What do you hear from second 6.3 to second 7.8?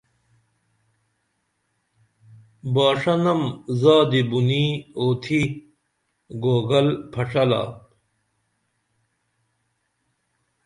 گوگل پھڇھلا